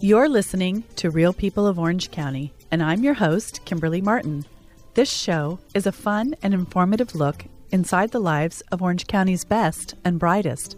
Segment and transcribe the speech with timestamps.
[0.00, 4.44] You're listening to Real People of Orange County, and I'm your host, Kimberly Martin.
[4.92, 9.94] This show is a fun and informative look inside the lives of Orange County's best
[10.04, 10.76] and brightest.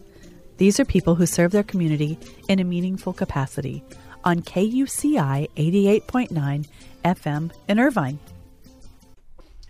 [0.59, 2.17] These are people who serve their community
[2.47, 3.83] in a meaningful capacity
[4.23, 6.69] on KUCI 88.9
[7.05, 8.21] FM in Irvine.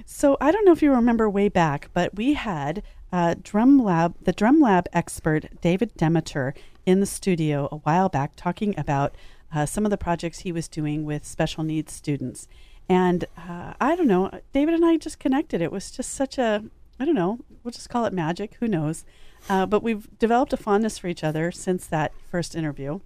[0.04, 4.14] So I don't know if you remember way back, but we had uh, Drum Lab,
[4.20, 6.54] the Drum Lab expert David Demeter
[6.84, 9.14] in the studio a while back talking about
[9.54, 12.48] uh, some of the projects he was doing with special needs students.
[12.88, 15.60] And uh, I don't know, David and I just connected.
[15.60, 16.64] It was just such a,
[16.98, 18.56] I don't know, we'll just call it magic.
[18.60, 19.04] Who knows?
[19.48, 23.00] Uh, but we've developed a fondness for each other since that first interview.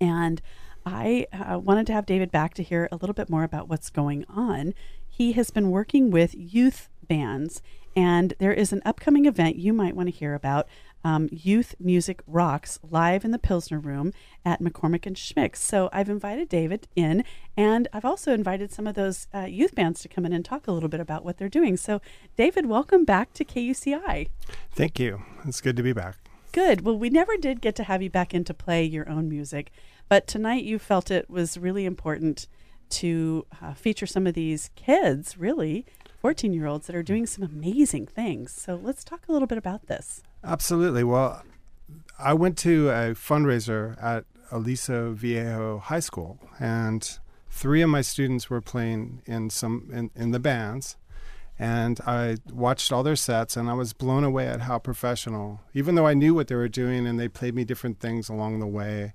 [0.00, 0.40] And
[0.84, 3.90] I uh, wanted to have David back to hear a little bit more about what's
[3.90, 4.74] going on.
[5.08, 7.62] He has been working with youth bands,
[7.94, 10.68] and there is an upcoming event you might want to hear about.
[11.06, 14.12] Um, youth Music Rocks live in the Pilsner Room
[14.44, 15.58] at McCormick and Schmicks.
[15.58, 17.22] So I've invited David in,
[17.56, 20.66] and I've also invited some of those uh, youth bands to come in and talk
[20.66, 21.76] a little bit about what they're doing.
[21.76, 22.00] So,
[22.36, 24.30] David, welcome back to KUCI.
[24.72, 25.22] Thank you.
[25.44, 26.16] It's good to be back.
[26.50, 26.80] Good.
[26.80, 29.70] Well, we never did get to have you back in to play your own music,
[30.08, 32.48] but tonight you felt it was really important
[32.88, 35.86] to uh, feature some of these kids, really
[36.20, 38.50] 14 year olds, that are doing some amazing things.
[38.50, 40.24] So let's talk a little bit about this.
[40.46, 41.02] Absolutely.
[41.02, 41.42] Well,
[42.18, 47.18] I went to a fundraiser at Aliso Viejo High School, and
[47.50, 50.96] three of my students were playing in some in, in the bands
[51.58, 55.94] and I watched all their sets and I was blown away at how professional even
[55.94, 58.66] though I knew what they were doing and they played me different things along the
[58.66, 59.14] way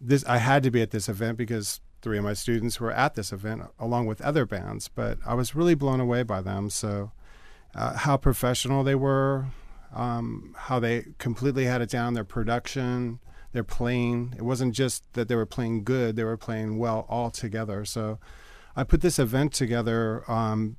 [0.00, 3.14] this I had to be at this event because three of my students were at
[3.14, 7.12] this event along with other bands but I was really blown away by them so
[7.76, 9.46] uh, how professional they were
[9.94, 13.18] um, how they completely had it down their production
[13.52, 17.30] their playing it wasn't just that they were playing good they were playing well all
[17.30, 18.18] together so
[18.78, 20.76] I put this event together um,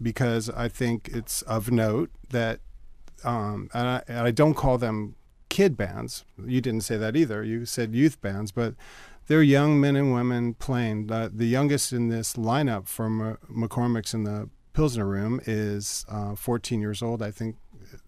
[0.00, 2.60] because I think it's of note that,
[3.24, 5.14] um, and, I, and I don't call them
[5.48, 6.26] kid bands.
[6.44, 7.42] You didn't say that either.
[7.42, 8.74] You said youth bands, but
[9.26, 11.06] they're young men and women playing.
[11.06, 17.00] The youngest in this lineup from McCormick's in the Pilsner Room is uh, 14 years
[17.00, 17.22] old.
[17.22, 17.56] I think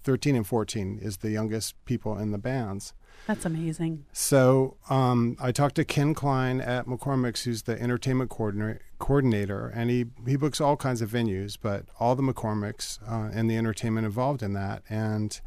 [0.05, 2.93] 13 and 14 is the youngest people in the bands.
[3.27, 4.05] That's amazing.
[4.13, 9.91] So um, I talked to Ken Klein at McCormick's, who's the entertainment coordinator, coordinator, and
[9.91, 14.07] he, he books all kinds of venues, but all the McCormick's uh, and the entertainment
[14.07, 14.83] involved in that.
[14.91, 15.41] And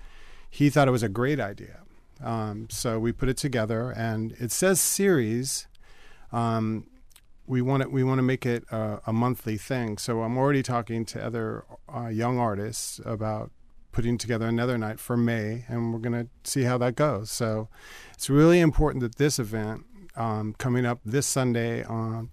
[0.49, 1.81] he thought it was a great idea.
[2.23, 5.67] Um, so we put it together, and it says series.
[6.31, 6.87] Um,
[7.45, 9.97] we want it, we want to make it a, a, monthly thing.
[9.97, 13.51] So I'm already talking to other uh, young artists about
[13.95, 17.31] putting together another night for May, and we're going to see how that goes.
[17.31, 17.69] So
[18.13, 19.85] it's really important that this event
[20.17, 22.29] um, coming up this Sunday on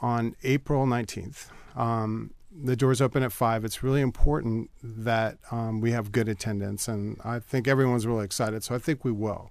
[0.00, 1.48] on April 19th.
[1.74, 3.64] Um, the doors open at five.
[3.64, 8.62] It's really important that um, we have good attendance, and I think everyone's really excited.
[8.62, 9.50] So I think we will.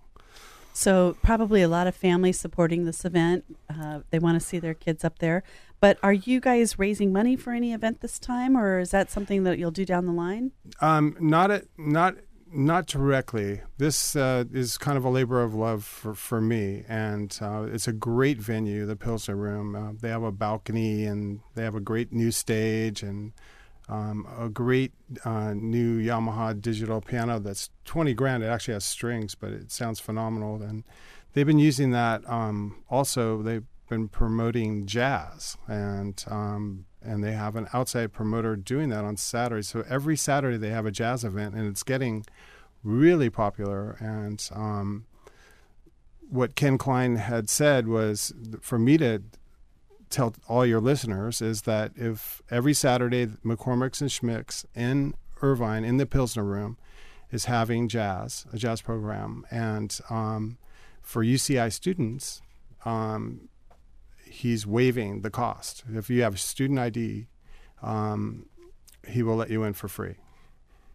[0.74, 3.46] So probably a lot of families supporting this event.
[3.70, 5.44] Uh, they want to see their kids up there.
[5.80, 9.44] But are you guys raising money for any event this time, or is that something
[9.44, 10.52] that you'll do down the line?
[10.80, 12.16] Um, not a, not
[12.54, 13.62] not directly.
[13.78, 17.88] This uh, is kind of a labor of love for, for me, and uh, it's
[17.88, 19.76] a great venue, the Pilsner Room.
[19.76, 23.34] Uh, they have a balcony, and they have a great new stage, and
[23.90, 24.94] um, a great
[25.26, 28.44] uh, new Yamaha digital piano that's 20 grand.
[28.44, 30.62] It actually has strings, but it sounds phenomenal.
[30.62, 30.84] And
[31.34, 33.42] they've been using that um, also.
[33.42, 39.18] They've been promoting jazz, and um, and they have an outside promoter doing that on
[39.18, 39.64] Saturday.
[39.64, 42.26] So every Saturday they have a jazz event, and it's getting
[42.84, 43.98] really popular.
[44.00, 45.06] And um,
[46.30, 49.22] what Ken Klein had said was for me to
[50.14, 55.98] tell all your listeners is that if every Saturday McCormick's and Schmicks in Irvine in
[55.98, 56.78] the Pilsner Room
[57.32, 60.58] is having jazz, a jazz program, and um,
[61.02, 62.42] for UCI students,
[62.86, 63.50] um,
[64.24, 65.84] he's waiving the cost.
[65.94, 67.28] If you have a student ID,
[67.82, 68.46] um,
[69.08, 70.16] he will let you in for free.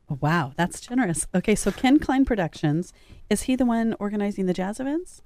[0.08, 1.26] Wow, that's generous.
[1.34, 2.92] Okay, so Ken Klein Productions,
[3.28, 5.22] is he the one organizing the jazz events?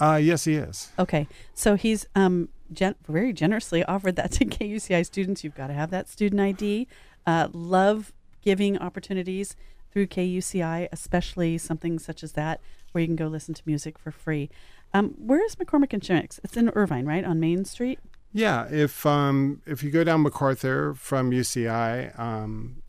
[0.00, 0.90] Uh, yes, he is.
[0.98, 5.44] Okay, so he's um, gen- very generously offered that to KUCI students.
[5.44, 6.88] You've got to have that student ID.
[7.26, 9.56] Uh, love giving opportunities
[9.90, 12.60] through KUCI, especially something such as that,
[12.92, 14.50] where you can go listen to music for free.
[14.94, 16.40] Um, where is McCormick and Schmicks?
[16.42, 17.98] It's in Irvine, right on Main Street.
[18.32, 22.82] Yeah, if um, if you go down MacArthur from UCI, um,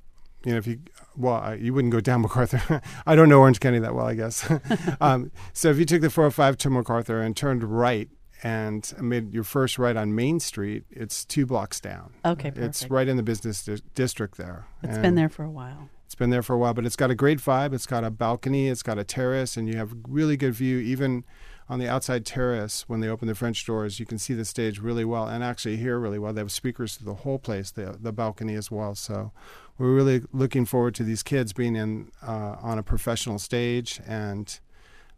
[0.46, 0.80] you know, if you
[1.18, 2.82] well, you wouldn't go down MacArthur.
[3.06, 4.50] I don't know Orange County that well, I guess.
[5.02, 8.10] um, so if you took the 405 to MacArthur and turned right
[8.44, 10.86] and made your first right on Main Street.
[10.90, 12.14] It's two blocks down.
[12.24, 12.66] Okay, perfect.
[12.66, 14.66] It's right in the business di- district there.
[14.84, 15.90] It's And been there for a while.
[16.06, 17.74] It's been there for a while, but it's got a great vibe.
[17.74, 18.68] It's got a balcony.
[18.68, 20.80] It's got a terrace, and you have really good view.
[20.80, 21.24] Even
[21.68, 24.80] on the outside terrace, when they open the French doors, you can see the stage
[24.80, 26.34] really well, and actually hear really well.
[26.34, 28.96] They have speakers to the whole place, the the balcony as well.
[28.96, 29.32] So
[29.80, 34.60] we're really looking forward to these kids being in uh, on a professional stage, and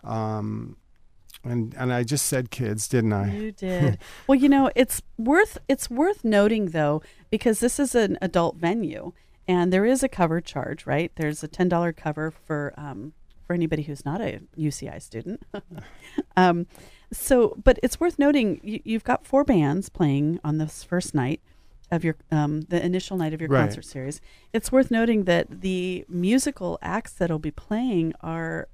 [0.03, 0.77] um,
[1.43, 3.31] and and I just said kids, didn't I?
[3.33, 3.97] You did.
[4.27, 9.13] well, you know, it's worth it's worth noting though because this is an adult venue
[9.47, 11.11] and there is a cover charge, right?
[11.15, 13.13] There's a ten dollar cover for um,
[13.45, 15.43] for anybody who's not a UCI student.
[16.37, 16.67] um,
[17.11, 21.41] so, but it's worth noting you, you've got four bands playing on this first night
[21.91, 23.61] of your um, the initial night of your Right.
[23.61, 24.21] concert series.
[24.53, 28.67] It's worth noting that the musical acts that'll be playing are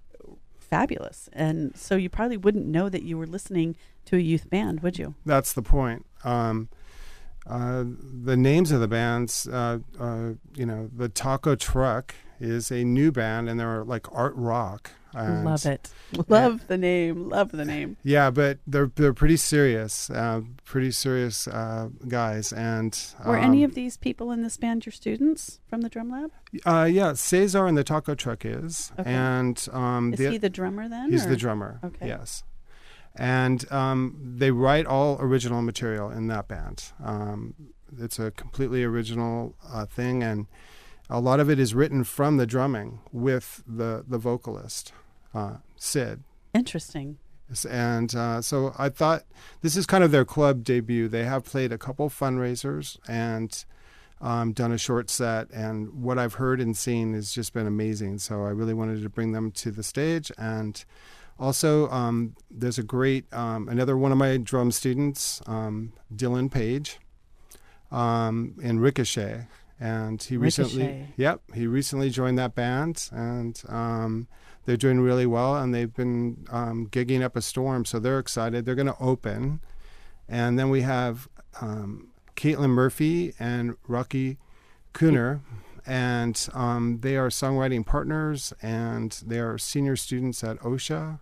[0.59, 3.75] fabulous, and so you probably wouldn't know that you were listening
[4.05, 5.15] to a youth band, would you?
[5.25, 6.05] That's the point.
[6.23, 6.69] Um,
[7.45, 7.85] uh,
[8.23, 13.11] the names of the bands, uh, uh, you know, the Taco Truck is a new
[13.11, 14.91] band, and they're like art rock.
[15.17, 15.89] And Love it.
[16.27, 17.29] Love the name.
[17.29, 17.97] Love the name.
[18.03, 22.53] Yeah, but they're they're pretty serious, uh, pretty serious uh, guys.
[22.53, 26.09] And Were um, any of these people in this band your students from the drum
[26.11, 26.31] lab?
[26.65, 29.11] Uh, yeah, Cesar and the Taco Truck is, Okay.
[29.11, 31.11] and um, Is the, he the drummer then?
[31.11, 31.79] He's or- the drummer.
[31.83, 32.07] Okay.
[32.07, 32.43] Yes.
[33.15, 36.91] And um, they write all original material in that band.
[37.03, 37.55] Um,
[37.99, 40.45] it's a completely original uh, thing, and
[41.09, 44.91] a lot of it is written from the drumming with the the vocalist,
[45.37, 46.23] uh, Sid.
[46.53, 47.17] Interesting.
[47.69, 49.23] And uh, so I thought
[49.61, 51.07] this is kind of their club debut.
[51.07, 53.63] They have played a couple fundraisers and
[54.19, 55.49] um, done a short set.
[55.51, 58.19] And what I've heard and seen has just been amazing.
[58.19, 60.31] So I really wanted to bring them to the stage.
[60.37, 60.83] And
[61.39, 66.99] also, um, there's a great, um, another one of my drum students, um, Dylan Page,
[67.91, 69.47] um, in Ricochet.
[69.79, 73.09] And he recently, yep, he recently joined that band.
[73.13, 74.27] And um,
[74.67, 78.65] they're doing really well and they've been um, gigging up a storm so they're excited.
[78.65, 79.61] They're going to open.
[80.27, 81.29] And then we have
[81.61, 84.37] um, caitlin murphy and rocky
[84.93, 85.39] kuhner
[85.85, 91.19] and um, they are songwriting partners and they are senior students at osha.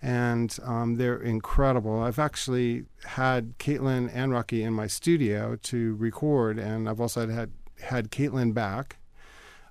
[0.00, 2.00] And um, they're incredible.
[2.00, 7.50] I've actually had caitlin and rocky in my studio to record and i've also had
[7.80, 8.96] had caitlin back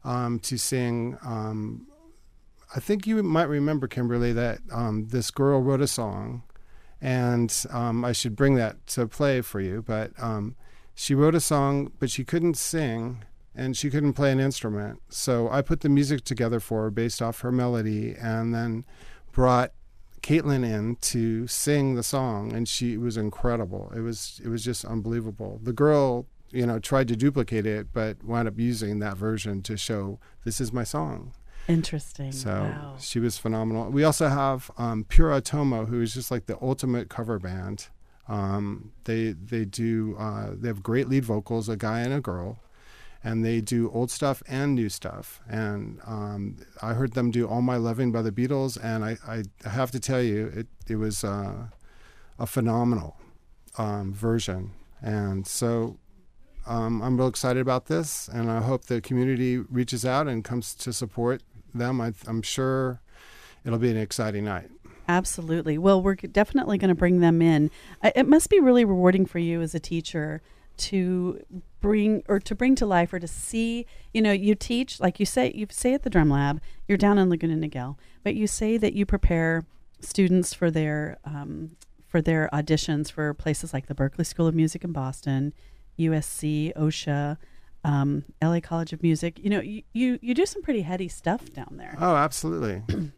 [0.03, 1.87] um, to sing um,
[2.75, 6.43] I think you might remember, Kimberly, that um, this girl wrote a song,
[7.01, 9.83] and um, I should bring that to play for you.
[9.85, 10.55] But um,
[10.93, 13.23] she wrote a song, but she couldn't sing
[13.57, 15.01] and she couldn't play an instrument.
[15.09, 18.85] So I put the music together for her based off her melody, and then
[19.31, 19.71] brought
[20.21, 23.91] Caitlin in to sing the song, and she was incredible.
[23.95, 25.59] It was it was just unbelievable.
[25.63, 29.75] The girl, you know, tried to duplicate it, but wound up using that version to
[29.75, 31.33] show this is my song.
[31.67, 32.31] Interesting.
[32.31, 32.95] So wow.
[32.99, 33.89] she was phenomenal.
[33.89, 37.87] We also have um, Pura Tomo, who is just like the ultimate cover band.
[38.27, 42.59] Um, they they do uh, they have great lead vocals, a guy and a girl,
[43.23, 45.41] and they do old stuff and new stuff.
[45.49, 49.69] And um, I heard them do "All My Loving" by the Beatles, and I, I
[49.69, 51.67] have to tell you, it it was uh,
[52.39, 53.17] a phenomenal
[53.77, 54.71] um, version.
[55.01, 55.97] And so
[56.65, 60.73] um, I'm real excited about this, and I hope the community reaches out and comes
[60.75, 61.43] to support
[61.73, 62.01] them.
[62.01, 63.01] I, I'm sure
[63.65, 64.69] it'll be an exciting night.
[65.07, 65.77] Absolutely.
[65.77, 67.71] Well, we're definitely going to bring them in.
[68.03, 70.41] It must be really rewarding for you as a teacher
[70.77, 71.41] to
[71.79, 73.85] bring or to bring to life or to see.
[74.13, 75.51] You know, you teach like you say.
[75.55, 76.61] You say at the Drum Lab.
[76.87, 79.65] You're down in Laguna Niguel, but you say that you prepare
[80.01, 84.83] students for their um, for their auditions for places like the Berklee School of Music
[84.83, 85.53] in Boston,
[85.97, 87.37] USC, OCSA.
[87.87, 89.39] Um, LA College of Music.
[89.39, 91.95] You know, you, you you do some pretty heady stuff down there.
[91.99, 92.83] Oh, absolutely.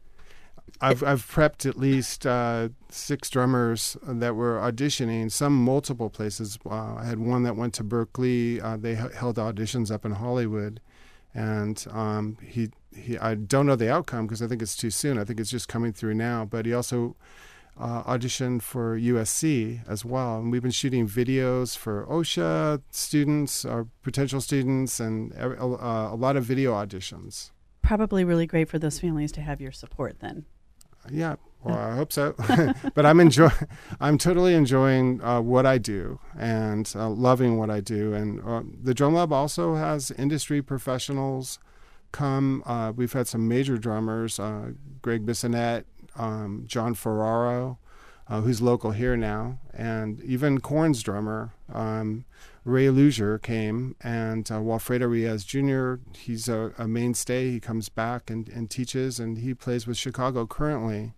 [0.82, 6.60] I've I've prepped at least uh, six drummers that were auditioning, some multiple places.
[6.66, 8.64] Uh, I had one that went to Berklee.
[8.64, 10.80] Uh, they h- held auditions up in Hollywood,
[11.34, 13.18] and um, he he.
[13.18, 15.18] I don't know the outcome because I think it's too soon.
[15.18, 16.46] I think it's just coming through now.
[16.46, 17.16] But he also
[17.80, 23.88] uh, auditioned for USC as well, and we've been shooting videos for OCSA students our
[24.04, 27.52] potential students, and uh, a lot of video auditions.
[27.82, 30.46] Probably really great for those families to have your support then.
[31.10, 32.36] Yeah, well, I hope so.
[32.94, 33.50] but I'm enjoy,
[34.00, 38.14] I'm totally enjoying uh, what I do and uh, loving what I do.
[38.14, 41.60] And uh, the Drum Lab also has industry professionals
[42.12, 42.64] come.
[42.66, 44.72] Uh, we've had some major drummers: uh,
[45.02, 45.84] Greg Bissonette,
[46.16, 47.80] um, John Ferraro,
[48.28, 52.26] uh, who's local here now, and even Korn's drummer um,
[52.66, 55.96] Ray Luzier came, and uh, Walfredo Reyes Jr.
[56.16, 57.52] He's a, a, mainstay.
[57.52, 61.14] He comes back and, and teaches, and he plays with Chicago currently,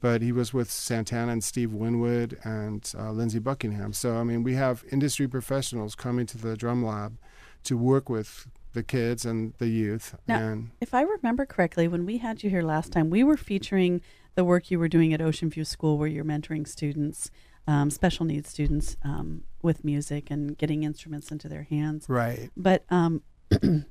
[0.00, 3.92] but he was with Santana and Steve Winwood and uh, Lindsey Buckingham.
[3.92, 7.16] So I mean, we have industry professionals coming to the drum lab
[7.64, 10.14] to work with the kids and the youth.
[10.26, 13.36] Now, and if I remember correctly, when we had you here last time, we were
[13.36, 14.00] featuring
[14.34, 17.30] the work you were doing at Ocean View School, where you're mentoring students,
[17.66, 22.06] um, special needs students, um, with music and getting instruments into their hands.
[22.08, 22.50] Right.
[22.56, 23.22] But um,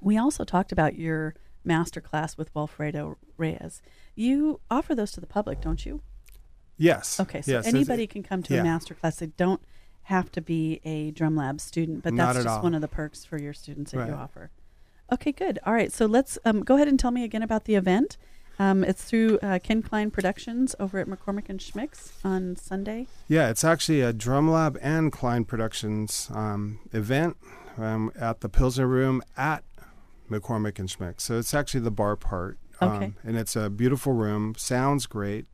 [0.00, 3.82] we also talked about your master class with Walfredo Reyes.
[4.14, 6.02] You offer those to the public, don't you?
[6.76, 7.20] Yes.
[7.20, 8.60] Okay, so yes, anybody can come to yeah.
[8.60, 9.16] a master class.
[9.16, 9.62] They don't
[10.04, 12.62] have to be a drum lab student, but that's just all.
[12.62, 14.50] one of the perks for your students that you offer.
[15.12, 15.58] Okay, good.
[15.64, 18.16] All right, so let's um, go ahead and tell me again about the event.
[18.58, 23.06] Um, it's through uh, Ken Klein Productions over at McCormick and Schmicks on Sunday.
[23.28, 27.36] Yeah, it's actually a Drum Lab and Klein Productions um, event
[27.78, 29.64] um, at the Pilsner Room at
[30.30, 31.20] McCormick and Schmick.
[31.20, 32.58] So it's actually the bar part.
[32.80, 33.12] Um, Okay.
[33.24, 34.54] And it's a beautiful room.
[34.56, 35.46] Sounds great.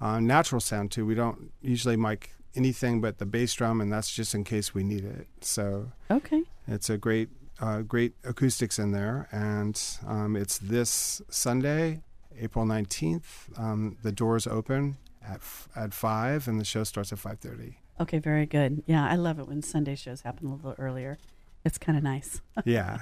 [0.00, 1.06] Uh, natural sound, too.
[1.06, 4.82] We don't usually mic anything but the bass drum, and that's just in case we
[4.82, 5.26] need it.
[5.42, 6.42] So Okay.
[6.66, 7.28] it's a great,
[7.60, 9.28] uh, great acoustics in there.
[9.32, 12.02] And um, it's this Sunday,
[12.38, 13.58] April 19th.
[13.58, 17.74] Um, the doors open at, f- at 5, and the show starts at 5.30.
[18.00, 18.82] Okay, very good.
[18.86, 21.18] Yeah, I love it when Sunday shows happen a little earlier.
[21.64, 22.40] It's kind of nice.
[22.64, 22.98] Yeah.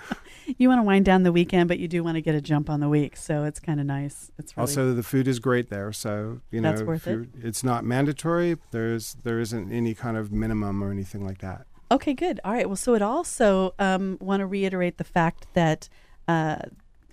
[0.59, 2.69] You want to wind down the weekend, but you do want to get a jump
[2.69, 4.31] on the week, so it's kind of nice.
[4.39, 7.07] It's really Also, the food is great there, so you know if
[7.43, 8.57] it's not mandatory.
[8.73, 11.67] There's there isn't any kind of minimum or anything like that.
[11.93, 12.41] Okay, good.
[12.45, 12.67] All right.
[12.69, 15.89] Well, so it also um, want to reiterate the fact that
[16.27, 16.57] uh,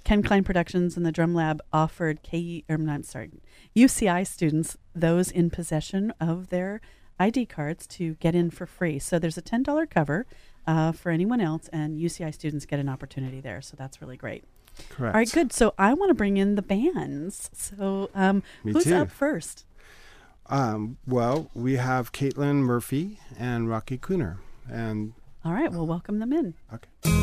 [0.08, 2.64] Ken Klein Productions and the Drum Lab offered K.
[2.70, 3.30] Or, I'm sorry,
[3.76, 6.80] UCI students those in possession of their
[7.20, 9.00] ID cards to get in for free.
[9.00, 10.26] So there's a ten dollar cover
[10.66, 13.62] uh, for anyone else, and UCI students get an opportunity there.
[13.62, 14.46] So that's really great.
[14.88, 15.14] Correct.
[15.14, 15.52] All right, good.
[15.52, 17.50] So I want to bring in the bands.
[17.52, 18.96] So um, who's too.
[18.96, 19.66] up first?
[20.46, 24.38] Um, well, we have Caitlin Murphy and Rocky Cooner,
[24.72, 26.54] and All right, we'll welcome them in.
[26.74, 27.17] okay.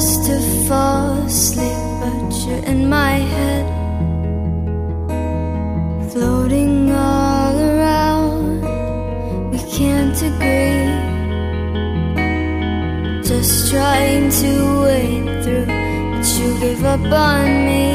[0.00, 3.66] Best to fall asleep, but you're in my head,
[6.10, 8.62] floating all around.
[9.52, 10.88] We can't agree,
[13.22, 14.50] just trying to
[14.84, 17.89] wade through, but you gave up on me.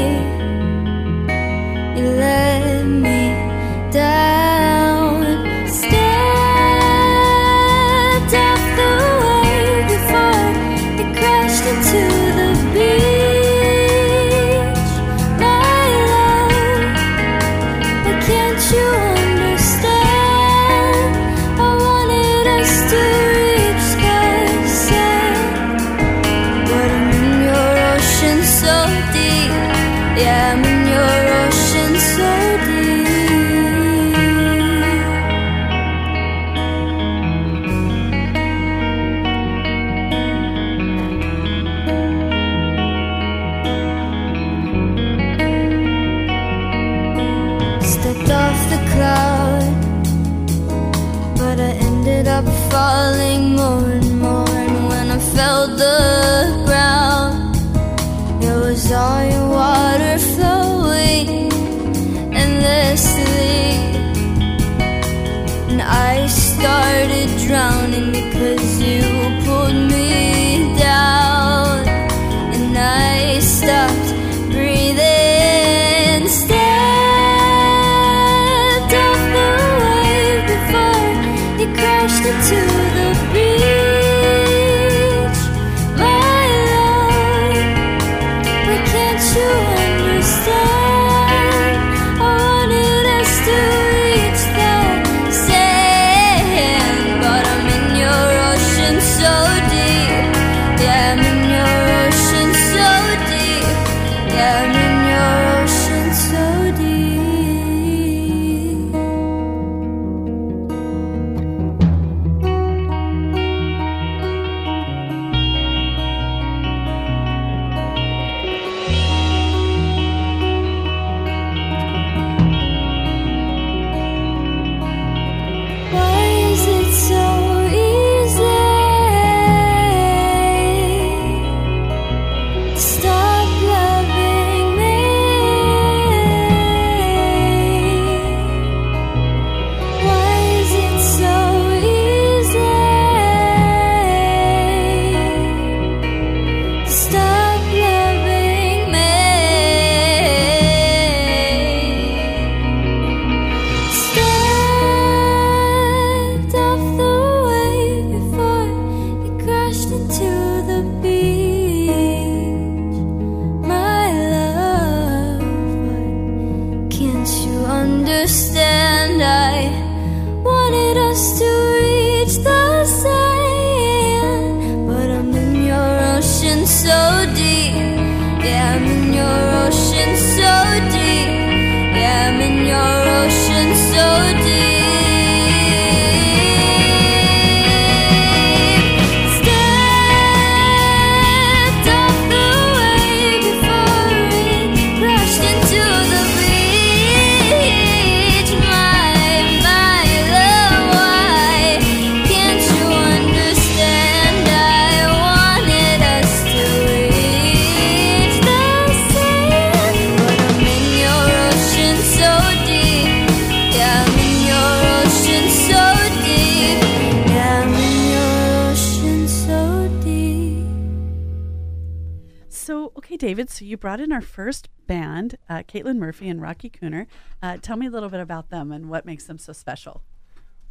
[224.36, 227.06] First band, uh, Caitlin Murphy and Rocky Cooner.
[227.42, 230.02] Uh, tell me a little bit about them and what makes them so special.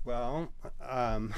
[0.03, 0.51] Well,
[0.87, 1.33] um,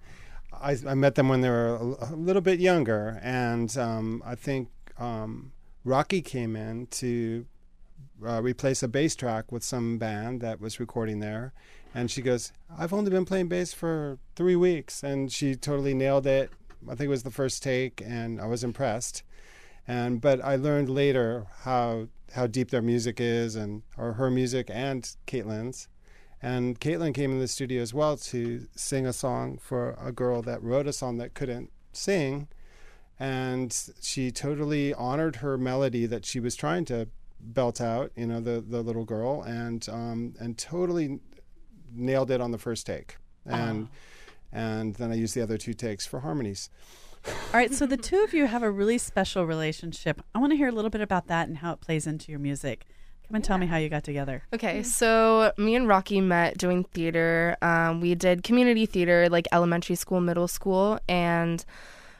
[0.54, 4.34] I, I met them when they were a, a little bit younger, and um, I
[4.36, 5.52] think um,
[5.84, 7.44] Rocky came in to
[8.26, 11.52] uh, replace a bass track with some band that was recording there.
[11.94, 15.02] And she goes, I've only been playing bass for three weeks.
[15.02, 16.50] And she totally nailed it.
[16.86, 19.22] I think it was the first take, and I was impressed.
[19.88, 24.68] And but I learned later how how deep their music is, and or her music
[24.70, 25.88] and Caitlin's.
[26.42, 30.42] And Caitlin came in the studio as well to sing a song for a girl
[30.42, 32.48] that wrote a song that couldn't sing.
[33.18, 37.08] And she totally honored her melody that she was trying to
[37.40, 41.20] belt out, you know, the, the little girl, and um, and totally
[41.94, 43.16] nailed it on the first take.
[43.46, 43.88] And
[44.52, 46.68] and then I used the other two takes for harmonies.
[47.28, 50.22] All right, so the two of you have a really special relationship.
[50.34, 52.38] I want to hear a little bit about that and how it plays into your
[52.38, 52.86] music.
[53.28, 54.44] Come and tell me how you got together.
[54.54, 57.56] Okay, so me and Rocky met doing theater.
[57.60, 61.64] Um, we did community theater, like elementary school, middle school, and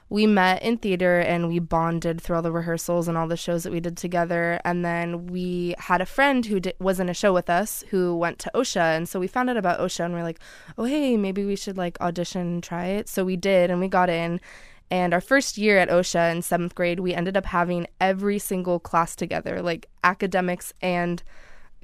[0.08, 3.64] we met in theater and we bonded through all the rehearsals and all the shows
[3.64, 4.60] that we did together.
[4.64, 8.16] And then we had a friend who di- was in a show with us who
[8.16, 10.40] went to OCSA, and so we found out about OCSA and we are like,
[10.78, 13.08] oh hey, maybe we should like audition and try it.
[13.08, 14.40] So we did, and we got in.
[14.90, 18.78] And our first year at OCSA in seventh grade, we ended up having every single
[18.78, 21.22] class together, like academics and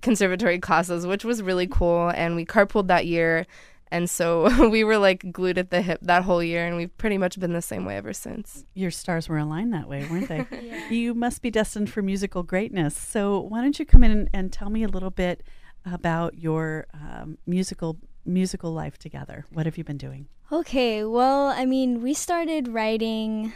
[0.02, 2.10] conservatory classes, which was really cool.
[2.14, 3.46] And we carpooled that year.
[3.90, 6.66] And so we were like glued at the hip that whole year.
[6.66, 8.64] And we've pretty much been the same way ever since.
[8.74, 10.46] Your stars were aligned that way, weren't they?
[10.62, 10.88] yeah.
[10.88, 12.96] You must be destined for musical greatness.
[12.96, 15.42] So, why don't you come in and, and tell me a little bit
[15.84, 19.46] about your um, musical musical life together?
[19.50, 20.28] What have you been doing?
[20.50, 23.52] Okay, well, I mean, we started writing,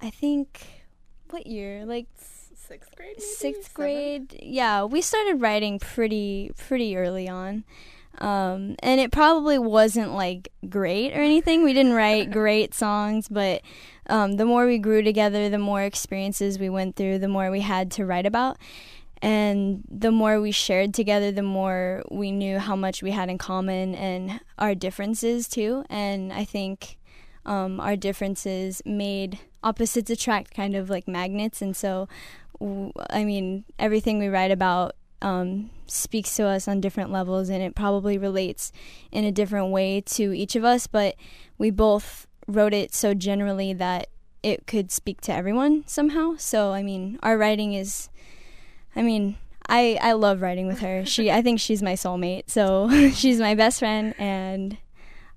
[0.00, 0.66] I think,
[1.30, 1.84] what year?
[1.84, 2.06] Like
[2.54, 3.20] Sixth grade?
[3.20, 4.38] sixth grade.
[4.42, 7.64] Yeah, we started writing pretty pretty early on.
[8.18, 11.64] Um, and it probably wasn't like great or anything.
[11.64, 13.62] We didn't write great songs, but
[14.08, 17.60] um, the more we grew together, the more experiences we went through, the more we
[17.60, 18.56] had to write about.
[19.22, 23.36] And the more we shared together, the more we knew how much we had in
[23.36, 25.84] common and our differences too.
[25.90, 26.98] And I think
[27.44, 31.60] um, our differences made opposites attract kind of like magnets.
[31.60, 32.08] And so,
[33.10, 37.74] I mean, everything we write about um, speaks to us on different levels and it
[37.74, 38.72] probably relates
[39.12, 40.86] in a different way to each of us.
[40.86, 41.16] But
[41.58, 44.08] we both wrote it so generally that
[44.42, 46.36] it could speak to everyone somehow.
[46.38, 48.08] So, I mean, our writing is.
[48.94, 49.36] I mean,
[49.68, 51.04] I I love writing with her.
[51.06, 52.50] She I think she's my soulmate.
[52.50, 54.76] So she's my best friend and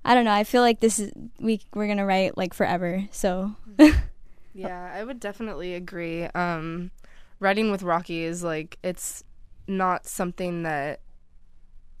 [0.04, 0.32] I don't know.
[0.32, 3.06] I feel like this is we we're to write like forever.
[3.10, 3.52] So
[4.54, 6.24] Yeah, I would definitely agree.
[6.26, 6.92] Um,
[7.40, 9.24] writing with Rocky is like it's
[9.66, 11.00] not something that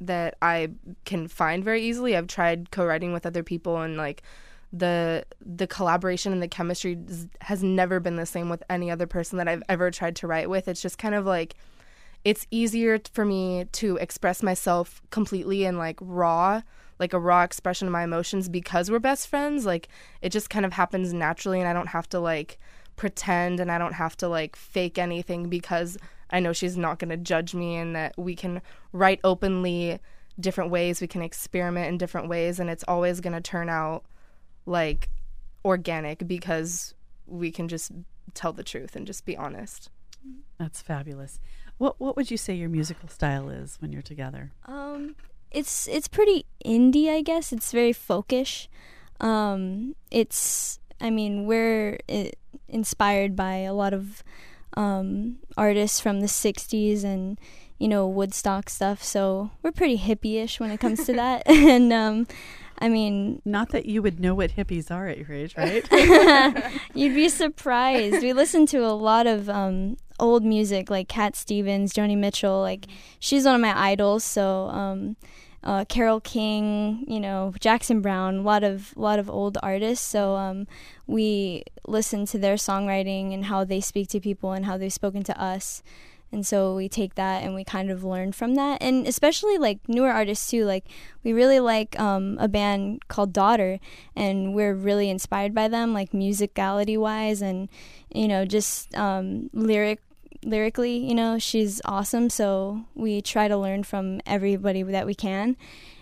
[0.00, 0.70] that I
[1.04, 2.16] can find very easily.
[2.16, 4.22] I've tried co-writing with other people and like
[4.76, 6.98] the the collaboration and the chemistry
[7.42, 10.50] has never been the same with any other person that I've ever tried to write
[10.50, 10.66] with.
[10.66, 11.54] It's just kind of like
[12.24, 16.62] it's easier for me to express myself completely and like raw
[16.98, 19.88] like a raw expression of my emotions because we're best friends like
[20.22, 22.58] it just kind of happens naturally and i don't have to like
[22.96, 25.98] pretend and i don't have to like fake anything because
[26.30, 29.98] i know she's not going to judge me and that we can write openly
[30.38, 34.04] different ways we can experiment in different ways and it's always going to turn out
[34.66, 35.08] like
[35.64, 36.94] organic because
[37.26, 37.92] we can just
[38.34, 39.90] tell the truth and just be honest
[40.58, 41.40] That's fabulous.
[41.78, 44.52] What What would you say your musical style is when you're together?
[44.66, 45.16] um
[45.50, 47.52] it's it's pretty indie, I guess.
[47.52, 48.68] It's very folkish.
[49.20, 52.32] Um it's I mean, we're i
[52.68, 54.22] inspired by a lot of
[54.76, 57.38] um artists from the 60s and
[57.78, 59.02] you know, Woodstock stuff.
[59.02, 61.42] So we're pretty hippie-ish when it comes to that.
[61.46, 62.26] and um,
[62.78, 65.84] I mean, Not that you would know what hippies are at your age, right?
[66.94, 68.22] You'd be surprised.
[68.22, 72.60] we listen to a lot of um, old music, like Cat Stevens, Joni Mitchell.
[72.60, 72.86] Like
[73.18, 74.24] she's one of my idols.
[74.24, 75.16] So um,
[75.62, 80.06] uh, Carole King, you know, Jackson Browne, a lot of a lot of old artists.
[80.06, 80.66] So um,
[81.06, 85.22] we listen to their songwriting and how they speak to people and how they've spoken
[85.24, 85.82] to us.
[86.34, 88.82] And so we take that and we kind of learn from that.
[88.82, 90.64] And especially like newer artists too.
[90.64, 90.84] Like
[91.22, 93.78] we really like um, a band called Daughter,
[94.16, 97.68] and we're really inspired by them, like musicality wise, and
[98.12, 100.00] you know, just um, lyric
[100.44, 100.96] lyrically.
[100.96, 102.28] You know, she's awesome.
[102.28, 105.56] So we try to learn from everybody that we can.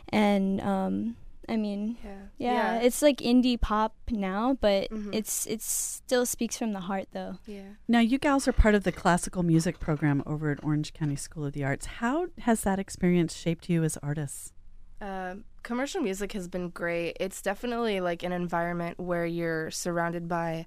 [0.08, 1.16] And um,
[1.48, 2.18] I mean, Yeah.
[2.38, 5.14] yeah, it's like indie pop now, but Mhm.
[5.14, 7.38] it's it still speaks from the heart though.
[7.46, 7.74] yeah.
[7.88, 11.44] now, you gals are part of the classical music program over at Orange County School
[11.44, 11.86] of the Arts.
[11.86, 14.52] How has that experience shaped you as artists?
[15.00, 17.16] Um, commercial music has been great.
[17.18, 20.66] It's definitely like an environment where you're surrounded by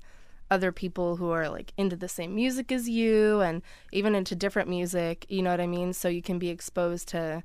[0.51, 3.61] other people who are like into the same music as you and
[3.93, 5.93] even into different music, you know what I mean?
[5.93, 7.43] So you can be exposed to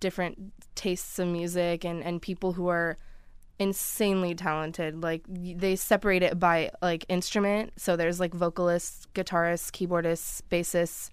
[0.00, 2.96] different tastes of music and, and people who are
[3.60, 5.02] insanely talented.
[5.02, 7.74] Like they separate it by like instrument.
[7.76, 11.10] So there's like vocalists, guitarists, keyboardists, bassists,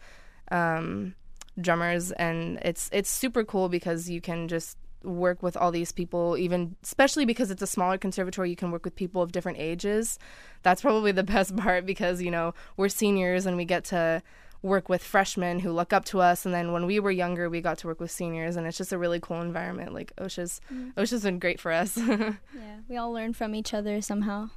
[0.49, 1.13] um,
[1.59, 6.35] drummers, and it's it's super cool because you can just work with all these people
[6.37, 10.17] even especially because it's a smaller conservatory you can work with people of different ages
[10.63, 14.21] that's probably the best part because you know we're seniors and we get to
[14.61, 17.61] work with freshmen who look up to us and then when we were younger we
[17.61, 20.59] got to work with seniors and it's just a really cool environment like osha's
[20.97, 22.33] osha's been great for us Yeah,
[22.89, 24.49] we all learn from each other somehow.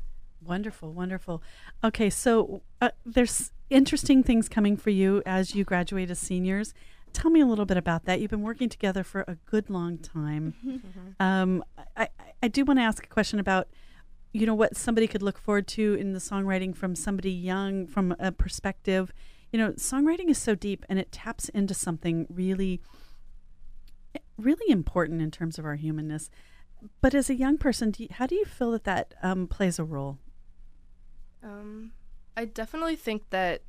[0.43, 1.43] Wonderful, wonderful.
[1.85, 6.73] Okay, so uh, there's interesting things coming for you as you graduate as seniors.
[7.13, 8.21] Tell me a little bit about that.
[8.21, 10.55] You've been working together for a good long time.
[11.21, 11.63] Um,
[11.97, 12.09] I, I-
[12.43, 13.69] I do want to ask a question about,
[14.33, 18.17] you know, what somebody could look forward to in the songwriting from somebody young, from
[18.19, 19.13] a perspective.
[19.53, 22.81] You know, songwriting is so deep and it taps into something really,
[24.39, 26.31] really important in terms of our humanness.
[27.01, 29.79] But as a young person, do you, how do you feel that that um, plays
[29.79, 30.19] a role?
[31.43, 31.93] Um,
[32.37, 33.63] I definitely think that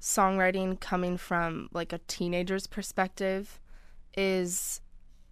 [0.00, 3.60] songwriting coming from like a teenager's perspective
[4.16, 4.80] is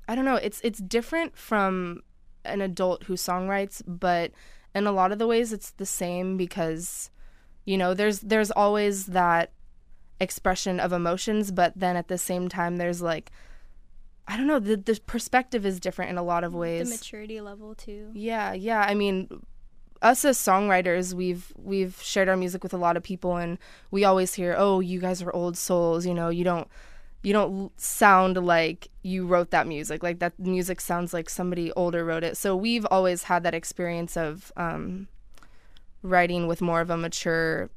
[0.07, 2.03] I don't know, it's it's different from
[2.45, 4.33] an adult who songwrites, but
[4.75, 7.11] in a lot of the ways it's the same because
[7.65, 9.53] you know, there's there's always that
[10.21, 13.31] expression of emotions, but then at the same time there's like
[14.27, 16.89] I don't know, the the perspective is different in a lot of ways.
[16.89, 18.11] The maturity level too.
[18.15, 18.81] Yeah, yeah.
[18.81, 19.29] I mean,
[20.01, 23.59] us as songwriters, we've we've shared our music with a lot of people, and
[23.91, 26.07] we always hear, "Oh, you guys are old souls.
[26.07, 26.69] You know, you don't
[27.23, 30.03] you don't sound like you wrote that music.
[30.03, 34.17] Like that music sounds like somebody older wrote it." So we've always had that experience
[34.17, 35.09] of um,
[36.05, 37.71] writing with more of a mature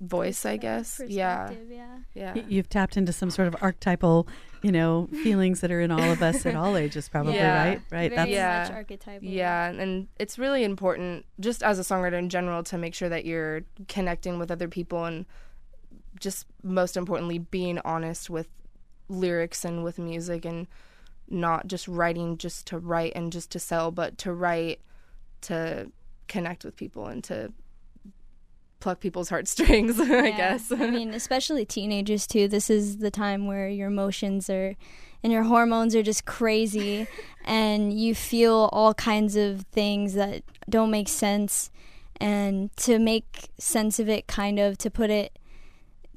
[0.00, 1.00] voice, I guess.
[1.06, 1.96] Yeah, yeah.
[2.12, 2.34] yeah.
[2.34, 4.26] Y- You've tapped into some sort of archetypal,
[4.60, 7.56] you know, feelings that are in all of us at all ages, probably, Yeah.
[7.68, 7.80] right?
[7.90, 8.10] Right.
[8.10, 8.64] Very That's Yeah.
[8.68, 9.28] much archetypal.
[9.28, 13.24] Yeah, and it's really important, just as a songwriter in general, to make sure that
[13.24, 15.24] you're connecting with other people and
[16.18, 18.48] just most importantly, being honest with
[19.08, 20.66] lyrics and with music and
[21.28, 24.80] not just writing just to write and just to sell, but to write
[25.42, 25.90] to
[26.28, 27.52] connect with people and to
[28.80, 30.36] pluck people's heartstrings, I Yeah.
[30.36, 30.72] guess.
[30.72, 32.48] I mean, especially teenagers too.
[32.48, 34.74] This is the time where your emotions are
[35.22, 37.06] and your hormones are just crazy
[37.44, 41.70] and you feel all kinds of things that don't make sense
[42.20, 45.38] and to make sense of it kind of to put it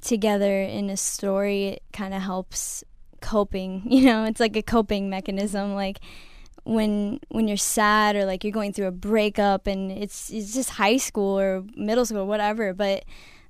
[0.00, 2.84] together in a story it kind of helps
[3.20, 5.98] coping you know it's like a coping mechanism like
[6.66, 10.70] when when you're sad or like you're going through a breakup and it's it's just
[10.70, 13.04] high school or middle school or whatever but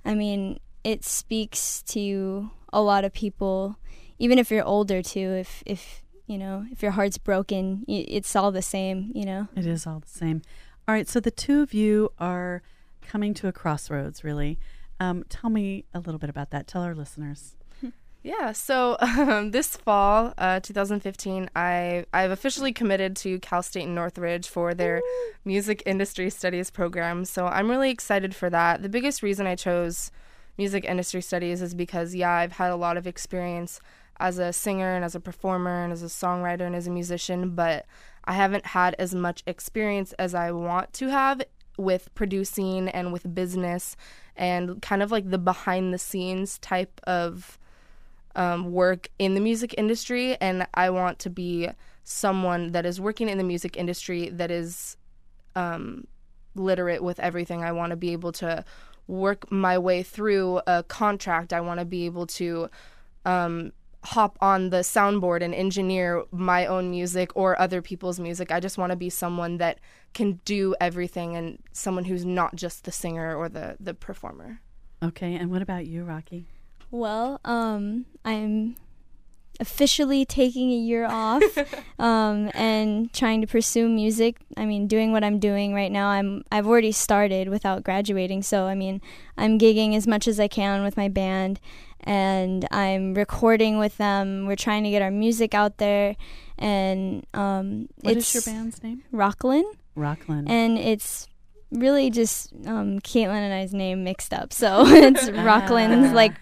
[0.05, 3.79] i mean it speaks to a lot of people
[4.19, 8.53] even if you're older too if if you know if your heart's broken it's all
[8.53, 10.43] the same you know it is all the same.
[10.89, 11.09] All right.
[11.09, 12.63] So the two of you are
[13.03, 14.59] coming to a crossroads, really.
[15.01, 16.69] Um, tell me a little bit about that.
[16.69, 17.56] Tell our listeners.
[18.27, 24.49] Yeah, so um, this fall, uh, 2015, I I've officially committed to Cal State Northridge
[24.49, 25.01] for their
[25.45, 27.25] music industry studies program.
[27.25, 28.83] So I'm really excited for that.
[28.83, 30.11] The biggest reason I chose
[30.59, 33.81] music industry studies is because yeah, I've had a lot of experience
[34.19, 37.51] as a singer and as a performer and as a songwriter and as a musician,
[37.51, 37.87] but
[38.25, 41.43] I haven't had as much experience as I want to have
[41.79, 43.97] with producing and with business
[44.35, 47.57] and kind of like the behind the scenes type of
[48.37, 51.69] um, work in the music industry, and I want to be
[52.05, 54.97] someone that is working in the music industry that is
[55.57, 56.07] um,
[56.55, 57.65] literate with everything.
[57.65, 58.65] I want to be able to
[59.09, 61.53] work my way through a contract.
[61.53, 62.69] I want to be able to
[63.25, 63.73] um,
[64.05, 68.53] hop on the soundboard and engineer my own music or other people's music.
[68.53, 69.81] I just want to be someone that
[70.15, 74.61] can do everything and someone who's not just the singer or the the performer.
[75.03, 76.47] Okay, and what about you, Rocky?
[76.91, 78.77] Well, um, I'm
[79.59, 81.43] officially taking a year off
[81.99, 84.37] um, and trying to pursue music.
[84.57, 86.09] I mean, doing what I'm doing right now.
[86.09, 89.01] I'm I've already started without graduating, so I mean,
[89.37, 91.59] I'm gigging as much as I can with my band,
[92.01, 94.47] and I'm recording with them.
[94.47, 96.17] We're trying to get our music out there,
[96.59, 99.03] and um, What it's is your band's name?
[99.13, 100.49] Rocklin, Rockland.
[100.51, 101.29] and it's
[101.73, 104.53] really just um, Caitlin and I's name mixed up.
[104.53, 106.15] So it's Rocklin's Ah.
[106.15, 106.35] like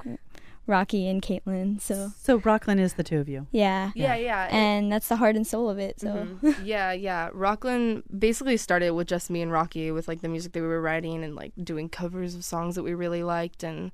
[0.67, 1.81] Rocky and Caitlin.
[1.81, 3.47] So so Rocklin is the two of you.
[3.51, 3.91] yeah.
[3.95, 4.49] Yeah, yeah.
[4.51, 6.01] And that's the heart and soul of it.
[6.01, 6.57] So Mhm.
[6.65, 7.31] yeah, yeah.
[7.31, 10.81] Rocklin basically started with just me and Rocky with like the music that we were
[10.81, 13.93] writing and like doing covers of songs that we really liked and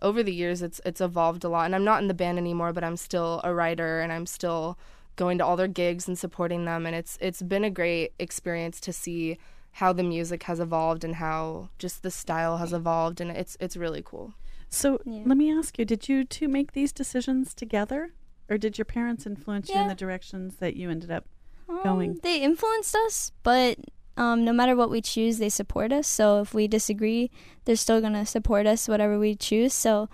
[0.00, 2.72] over the years it's it's evolved a lot and I'm not in the band anymore
[2.72, 4.76] but I'm still a writer and I'm still
[5.16, 8.80] going to all their gigs and supporting them and it's it's been a great experience
[8.80, 9.38] to see
[9.76, 13.76] how the music has evolved and how just the style has evolved and it's it's
[13.76, 14.34] really cool.
[14.72, 15.22] So Yeah.
[15.26, 18.12] let me ask you: Did you two make these decisions together,
[18.48, 21.26] or did your parents influence you in the directions that you ended up?
[21.68, 22.18] um, Going.
[22.22, 23.78] they influenced us, but
[24.16, 26.06] um, no matter what we choose, they support us.
[26.08, 27.30] So if we disagree,
[27.64, 29.74] they're still gonna support us whatever we choose.
[29.74, 30.08] So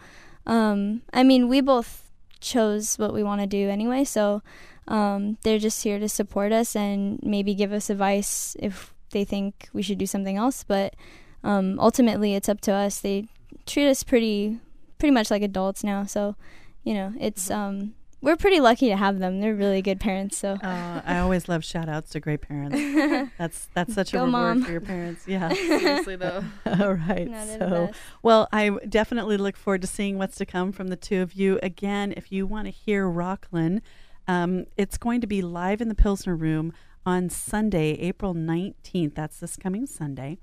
[0.46, 4.04] um, I mean, we both chose what we want to do anyway.
[4.04, 4.42] So
[4.88, 9.68] um, they're just here to support us and maybe give us advice if they think
[9.72, 10.64] we should do something else.
[10.64, 10.94] But
[11.44, 13.00] um, ultimately, it's up to us.
[13.00, 13.26] They
[13.66, 14.58] treat us pretty
[14.98, 16.04] pretty much like adults now.
[16.04, 16.36] So
[16.84, 19.40] you know, it's um, we're pretty lucky to have them.
[19.40, 20.36] They're really good parents.
[20.38, 20.54] So.
[20.54, 23.30] Uh, I always love shout outs to great parents.
[23.38, 24.64] That's that's such a reward Mom.
[24.64, 25.26] for your parents.
[25.26, 25.52] Yeah.
[25.54, 26.42] Seriously though.
[26.66, 27.28] All right.
[27.28, 27.90] No, so,
[28.22, 31.60] well, I definitely look forward to seeing what's to come from the two of you.
[31.62, 33.80] Again, if you want to hear Rocklin,
[34.26, 36.72] um, it's going to be live in the Pilsner Room
[37.06, 39.14] on Sunday, April 19th.
[39.14, 40.38] That's this coming Sunday.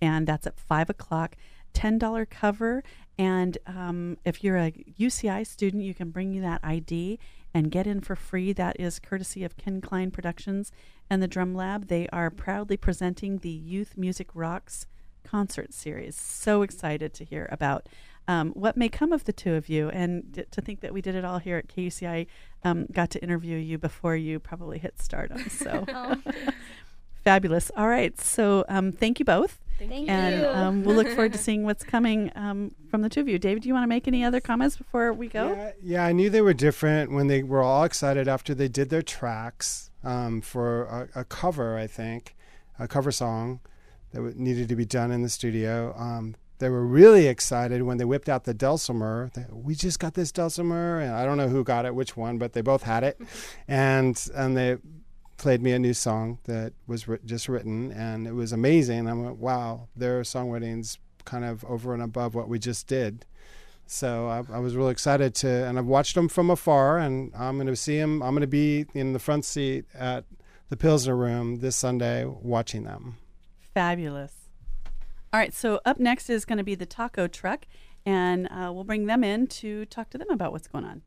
[0.00, 1.36] And that's at 5 o'clock.
[1.74, 2.82] $10 cover.
[3.18, 7.18] And um, if you're a UCI student, you can bring you that ID
[7.52, 8.52] and get in for free.
[8.52, 10.70] That is courtesy of Ken Klein Productions
[11.10, 11.88] and the Drum Lab.
[11.88, 14.86] They are proudly presenting the Youth Music Rocks
[15.24, 16.16] concert series.
[16.16, 17.88] So excited to hear about
[18.28, 21.00] um, what may come of the two of you, and d- to think that we
[21.00, 22.26] did it all here at KUCI.
[22.62, 25.48] Um, got to interview you before you probably hit stardom.
[25.48, 26.14] So Oh,
[27.24, 27.70] fabulous!
[27.76, 30.48] All right, so um, thank you both, thank and you.
[30.48, 33.38] um, we'll look forward to seeing what's coming um, from the two of you.
[33.38, 35.52] David, do you want to make any other comments before we go?
[35.52, 38.90] Yeah, yeah, I knew they were different when they were all excited after they did
[38.90, 42.36] their tracks um, for a, a cover, I think,
[42.78, 43.60] a cover song
[44.12, 45.94] that w- needed to be done in the studio.
[45.98, 49.30] Um, they were really excited when they whipped out the Dulcimer.
[49.34, 52.36] They, we just got this Dulcimer, and I don't know who got it, which one,
[52.38, 53.20] but they both had it,
[53.68, 54.76] and and they
[55.38, 59.08] played me a new song that was writ- just written, and it was amazing.
[59.08, 63.24] I went, wow, their songwriting's kind of over and above what we just did.
[63.86, 67.56] So I, I was really excited to, and I've watched them from afar, and I'm
[67.56, 68.22] going to see them.
[68.22, 70.24] I'm going to be in the front seat at
[70.68, 73.16] the Pilsner Room this Sunday watching them.
[73.72, 74.32] Fabulous.
[75.32, 77.66] All right, so up next is going to be the taco truck,
[78.04, 81.02] and uh, we'll bring them in to talk to them about what's going on.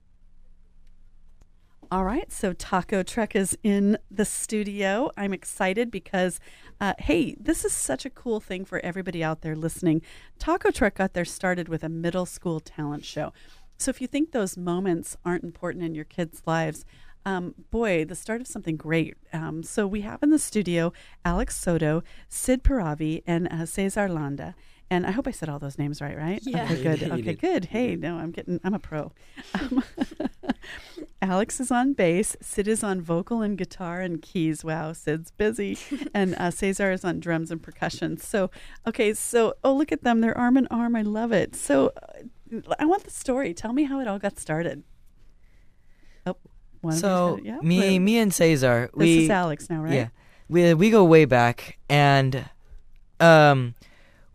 [1.92, 5.12] All right, so Taco Truck is in the studio.
[5.18, 6.40] I'm excited because,
[6.80, 10.02] uh, hey, this is such a cool thing for everybody out there listening.
[10.40, 13.34] Taco Truck got their started with a middle school talent show.
[13.78, 16.86] So if you think those moments aren't important in your kids' lives,
[17.26, 19.18] um, boy, the start of something great.
[19.34, 20.94] Um, so we have in the studio
[21.26, 24.56] Alex Soto, Sid Paravi, and uh, Cesar Landa.
[24.92, 26.42] And I hope I said all those names right, right?
[26.44, 26.66] Yeah.
[26.66, 27.04] Okay, good.
[27.04, 27.40] Okay, did.
[27.40, 27.66] good.
[27.66, 29.14] Hey, no, I'm getting, I'm a pro.
[29.58, 29.82] Um,
[31.22, 32.36] Alex is on bass.
[32.42, 34.66] Sid is on vocal and guitar and keys.
[34.66, 35.78] Wow, Sid's busy.
[36.14, 38.18] and uh, Cesar is on drums and percussion.
[38.18, 38.52] So,
[38.86, 40.20] okay, so, oh, look at them.
[40.20, 40.94] They're arm in arm.
[40.98, 41.56] I love it.
[41.56, 41.94] So,
[42.54, 43.54] uh, I want the story.
[43.54, 44.84] Tell me how it all got started.
[46.26, 46.36] Oh,
[46.82, 48.00] one of So gonna- yeah, me, wait.
[48.00, 49.94] me and Cesar, This we is Alex now, right?
[49.94, 50.08] yeah,
[50.50, 52.50] we we go way back, and
[53.22, 53.74] um,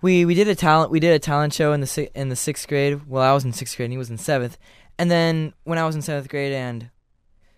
[0.03, 2.37] we we did a talent we did a talent show in the si- in the
[2.37, 3.07] sixth grade.
[3.09, 4.59] Well, I was in sixth grade, and he was in seventh.
[4.99, 6.91] And then when I was in seventh grade, and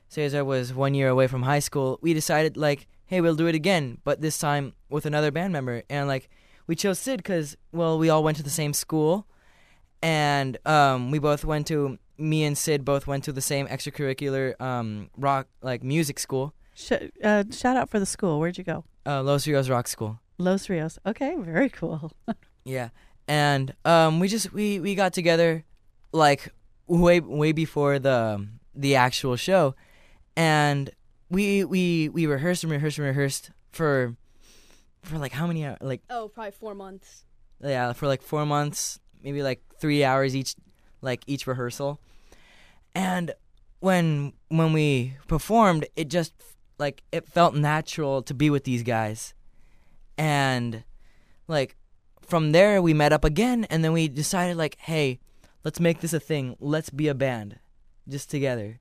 [0.09, 3.55] Cesar was one year away from high school, we decided like, hey, we'll do it
[3.55, 5.83] again, but this time with another band member.
[5.91, 6.29] And like,
[6.67, 9.27] we chose Sid because well, we all went to the same school,
[10.03, 14.61] and um, we both went to me and Sid both went to the same extracurricular
[14.61, 18.41] um, rock like music school, Sh- uh, shout out for the school.
[18.41, 18.85] Where'd you go?
[19.07, 20.19] uh, Los Rios Rock School.
[20.39, 20.99] Los Rios.
[21.07, 22.13] Okay, very cool.
[22.65, 22.91] Yeah,
[23.27, 25.65] and um, we just we we got together
[26.13, 26.53] like
[26.87, 29.75] way way before the the actual show,
[30.37, 30.91] and
[31.31, 34.17] we we we rehearsed and rehearsed and rehearsed for
[35.03, 35.79] for like how many hours?
[35.81, 37.25] Like Oh, probably four months.
[37.65, 40.55] yeah, for like four months, maybe like three hours each,
[41.01, 42.01] like each rehearsal.
[42.95, 43.33] And
[43.81, 46.35] when when we performed, it just
[46.79, 49.33] like it felt natural to be with these guys,
[50.19, 50.85] and
[51.47, 51.77] like
[52.21, 55.21] from there we met up again, and then we decided like, hey,
[55.65, 56.57] let's make this a thing.
[56.61, 57.59] Let's be a band,
[58.07, 58.81] just together.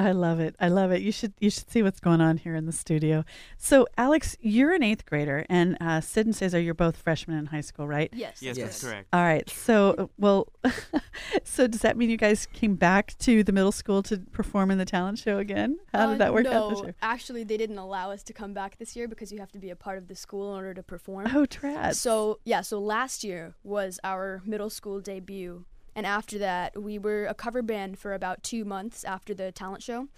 [0.00, 0.56] I love it.
[0.58, 1.02] I love it.
[1.02, 3.24] You should you should see what's going on here in the studio.
[3.58, 7.46] So, Alex, you're an eighth grader, and uh, Sid and Cesar, you're both freshmen in
[7.46, 8.08] high school, right?
[8.12, 8.40] Yes.
[8.42, 8.68] Yes, Yes.
[8.80, 9.08] that's correct.
[9.12, 9.48] All right.
[9.50, 10.48] So, uh, well,
[11.44, 14.78] so does that mean you guys came back to the middle school to perform in
[14.78, 15.78] the talent show again?
[15.92, 16.94] How Uh, did that work no, out this year?
[17.02, 19.70] actually, they didn't allow us to come back this year because you have to be
[19.70, 21.26] a part of the school in order to perform.
[21.34, 21.94] Oh, trad.
[21.94, 27.26] So yeah, so last year was our middle school debut, and after that, we were
[27.26, 30.08] a cover band for about two months after the talent show,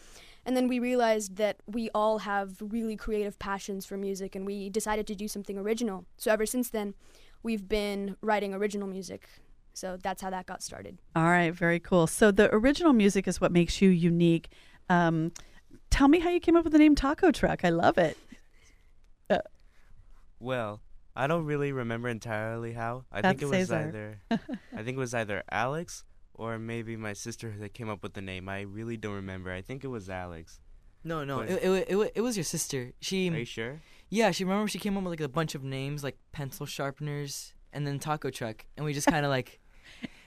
[0.44, 4.70] and then we realized that we all have really creative passions for music, and we
[4.70, 6.04] decided to do something original.
[6.16, 6.94] So ever since then,
[7.42, 9.28] we've been writing original music.
[9.74, 10.98] So that's how that got started.
[11.16, 12.06] All right, very cool.
[12.06, 14.50] So the original music is what makes you unique.
[14.90, 15.32] Um,
[15.88, 17.64] tell me how you came up with the name Taco Truck.
[17.64, 18.18] I love it.
[20.38, 20.80] Well,
[21.14, 23.04] I don't really remember entirely how.
[23.12, 23.76] I That's think it was Cesar.
[23.76, 24.18] either
[24.76, 28.22] I think it was either Alex or maybe my sister that came up with the
[28.22, 28.48] name.
[28.48, 29.52] I really don't remember.
[29.52, 30.60] I think it was Alex.
[31.04, 32.92] No, no, But- it, it, it, it was your sister.
[33.00, 33.82] She Are you sure?
[34.08, 37.54] Yeah, she remember she came up with like a bunch of names like pencil sharpeners
[37.72, 39.58] and then taco truck, and we just kind of like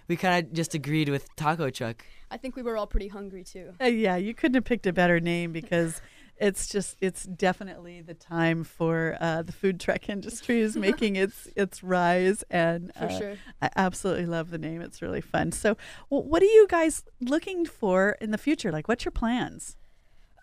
[0.08, 2.04] we kind of just agreed with taco truck.
[2.32, 3.74] I think we were all pretty hungry too.
[3.82, 6.02] Uh, yeah, you couldn't have picked a better name because
[6.38, 11.48] it's just it's definitely the time for uh, the food truck industry is making its
[11.56, 13.38] its rise, and For uh, sure.
[13.62, 14.82] I absolutely love the name.
[14.82, 15.52] It's really fun.
[15.52, 15.78] So,
[16.10, 18.72] well, what are you guys looking for in the future?
[18.72, 19.78] Like, what's your plans?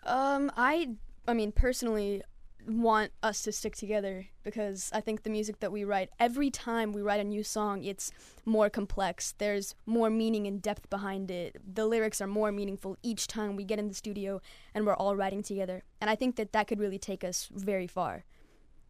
[0.05, 0.89] Um, I,
[1.27, 2.23] I mean, personally,
[2.67, 6.91] want us to stick together because I think the music that we write, every time
[6.91, 8.11] we write a new song, it's
[8.45, 9.33] more complex.
[9.37, 11.57] There's more meaning and depth behind it.
[11.73, 14.41] The lyrics are more meaningful each time we get in the studio
[14.73, 15.83] and we're all writing together.
[16.01, 18.25] And I think that that could really take us very far.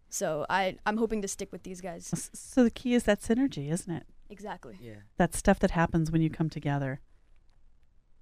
[0.09, 2.29] So I, I'm hoping to stick with these guys.
[2.33, 4.03] So the key is that synergy, isn't it?
[4.29, 4.77] Exactly.
[4.81, 5.01] Yeah.
[5.17, 7.01] That stuff that happens when you come together,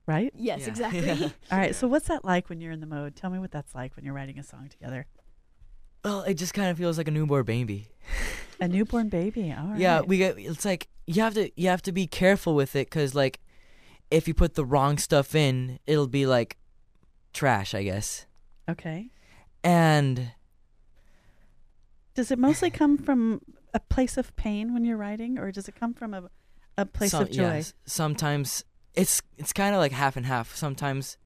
[0.08, 0.32] right?
[0.36, 0.68] Yes, Yeah.
[0.68, 1.02] exactly.
[1.06, 1.30] Yeah.
[1.52, 1.76] All right.
[1.76, 3.16] So what's that like when you're in the mode?
[3.16, 5.06] Tell me what that's like when you're writing a song together.
[6.04, 7.88] Well, it just kind of feels like a newborn baby.
[8.60, 9.52] A newborn baby.
[9.58, 9.80] All right.
[9.80, 10.38] Yeah, we get.
[10.38, 13.40] It's like you have to you have to be careful with it because like
[14.12, 16.58] if you put the wrong stuff in, it'll be like
[17.34, 18.28] trash, I guess.
[18.70, 19.10] Okay.
[19.64, 20.34] And
[22.14, 23.42] Does it mostly come from
[23.74, 26.30] a place of pain when you're writing, or does it come from a
[26.78, 27.41] a place some- of joy?
[27.58, 30.56] yeah, sometimes it's it's kind of like half and half.
[30.56, 31.18] Sometimes,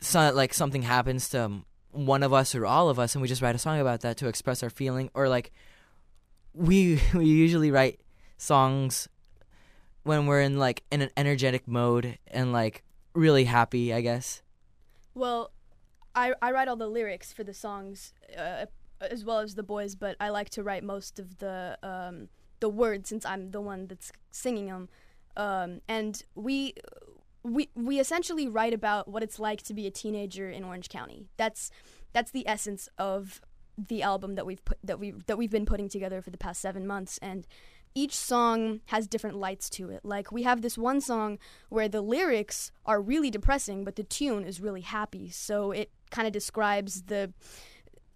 [0.00, 3.28] so, like something happens to um, one of us or all of us, and we
[3.28, 5.10] just write a song about that to express our feeling.
[5.14, 5.52] Or like
[6.54, 8.00] we we usually write
[8.36, 9.08] songs
[10.02, 12.82] when we're in like in an energetic mode and like
[13.14, 13.92] really happy.
[13.92, 14.42] I guess.
[15.14, 15.52] Well,
[16.14, 18.66] I I write all the lyrics for the songs uh,
[19.00, 22.28] as well as the boys, but I like to write most of the um,
[22.60, 24.88] the words since I'm the one that's singing them.
[25.36, 26.74] Um, and we
[27.44, 31.28] we we essentially write about what it's like to be a teenager in Orange County.
[31.36, 31.70] That's
[32.12, 33.40] that's the essence of
[33.76, 36.60] the album that we've put that we that we've been putting together for the past
[36.60, 37.46] 7 months and
[37.94, 40.00] each song has different lights to it.
[40.02, 41.38] Like we have this one song
[41.68, 45.30] where the lyrics are really depressing but the tune is really happy.
[45.30, 47.32] So it kind of describes the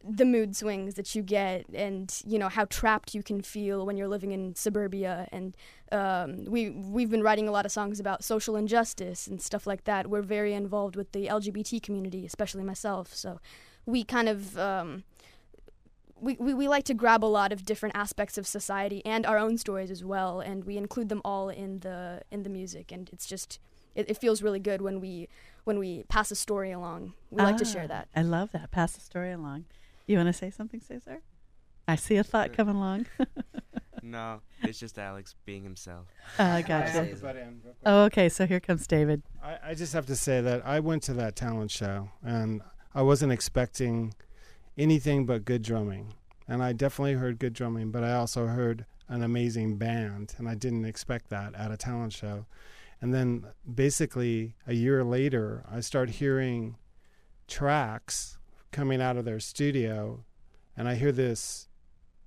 [0.08, 3.96] the mood swings that you get and you know how trapped you can feel when
[3.96, 5.28] you're living in suburbia.
[5.32, 5.56] And
[5.92, 9.84] um, we we've been writing a lot of songs about social injustice and stuff like
[9.84, 10.08] that.
[10.08, 13.14] We're very involved with the lgbt community especially myself.
[13.14, 13.40] So
[13.84, 15.04] we kind of um,
[16.20, 19.38] we, we, we like to grab a lot of different aspects of society and our
[19.38, 20.40] own stories as well.
[20.40, 22.90] And we include them all in the in the music.
[22.92, 23.58] And it's just
[23.94, 25.28] it, it feels really good when we
[25.64, 27.14] when we pass a story along.
[27.30, 28.08] We like to share Ah, that.
[28.14, 28.70] I love that.
[28.70, 29.64] Pass the story along.
[30.06, 31.22] You want to say something, Cesar?
[31.88, 33.06] I see a thought coming along.
[34.02, 36.06] No, it's just Alex being himself.
[36.38, 36.92] uh, gotcha.
[36.92, 37.74] have to butt in real quick.
[37.84, 38.28] Oh, okay.
[38.28, 39.22] So here comes David.
[39.42, 42.62] I, I just have to say that I went to that talent show and
[42.94, 44.14] I wasn't expecting
[44.78, 46.14] anything but good drumming.
[46.46, 50.54] And I definitely heard good drumming, but I also heard an amazing band, and I
[50.54, 52.46] didn't expect that at a talent show.
[53.00, 56.76] And then basically a year later, I start hearing
[57.48, 58.38] tracks
[58.76, 60.22] coming out of their studio,
[60.76, 61.66] and I hear this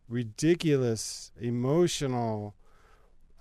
[0.07, 2.55] ridiculous, emotional,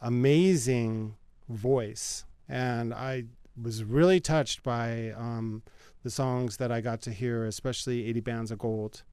[0.02, 1.16] amazing
[1.48, 2.26] voice.
[2.50, 3.24] And I
[3.60, 5.62] was really touched by um,
[6.02, 9.04] the songs that I got to hear, especially 80 Bars of Gold.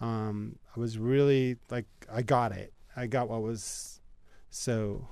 [0.00, 2.72] Um, I was really like, I got it.
[2.96, 4.00] I got what was
[4.50, 5.06] so.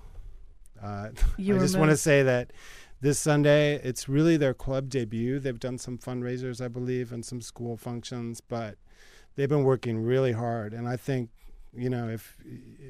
[0.83, 2.53] Uh, I just want to say that
[3.01, 5.39] this Sunday, it's really their club debut.
[5.39, 8.77] They've done some fundraisers, I believe, and some school functions, but
[9.35, 10.73] they've been working really hard.
[10.73, 11.31] And I think,
[11.75, 12.37] you know, if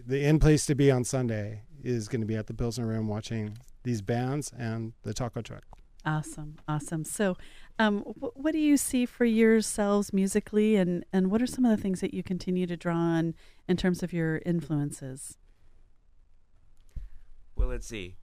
[0.06, 3.08] the in place to be on Sunday is going to be at the Pilsner Room
[3.08, 5.64] watching these bands and the taco truck.
[6.04, 7.02] Awesome, awesome.
[7.02, 7.36] So,
[7.80, 11.76] um, wh- what do you see for yourselves musically, and and what are some of
[11.76, 13.34] the things that you continue to draw on
[13.66, 15.36] in terms of your influences?
[17.56, 18.14] Well, let's see.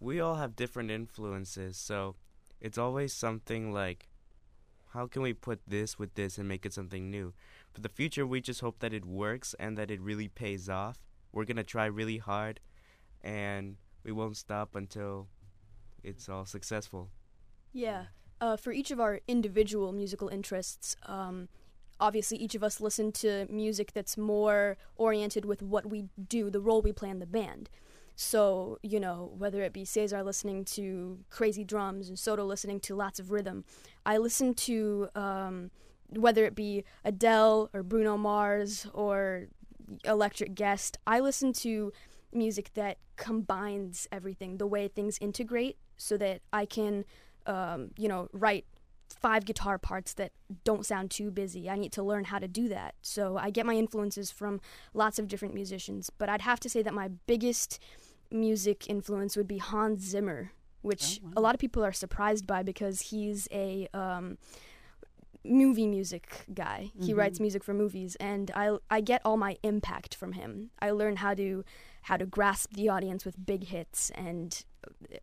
[0.00, 2.16] We all have different influences, so
[2.60, 4.08] it's always something like,
[4.92, 7.34] how can we put this with this and make it something new?
[7.72, 10.98] For the future, we just hope that it works and that it really pays off.
[11.32, 12.60] We're going to try really hard,
[13.22, 15.28] and we won't stop until
[16.02, 17.10] it's all successful.
[17.72, 18.04] Yeah.
[18.40, 21.48] Uh, for each of our individual musical interests, um,
[22.00, 26.60] obviously each of us listen to music that's more oriented with what we do, the
[26.60, 27.68] role we play in the band.
[28.20, 32.96] So, you know, whether it be Cesar listening to crazy drums and Soto listening to
[32.96, 33.64] lots of rhythm,
[34.04, 35.70] I listen to um,
[36.08, 39.46] whether it be Adele or Bruno Mars or
[40.04, 41.92] Electric Guest, I listen to
[42.32, 47.04] music that combines everything, the way things integrate, so that I can,
[47.46, 48.66] um, you know, write
[49.08, 50.32] five guitar parts that
[50.64, 51.70] don't sound too busy.
[51.70, 52.96] I need to learn how to do that.
[53.00, 54.60] So I get my influences from
[54.92, 57.78] lots of different musicians, but I'd have to say that my biggest
[58.30, 60.52] music influence would be Hans Zimmer,
[60.82, 61.32] which Oh, wow.
[61.36, 64.38] a lot of people are surprised by because he's a um,
[65.44, 66.90] movie music guy.
[67.00, 67.16] He Mhm.
[67.16, 70.70] writes music for movies, and I I get all my impact from him.
[70.80, 71.64] I learn how to
[72.02, 74.64] how to grasp the audience with big hits and